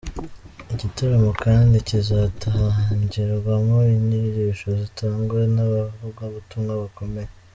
[0.73, 7.31] Igitaramo kandi kizatangirwamo inyigisho zizatangwa n’abavugabutumwa bakomeye.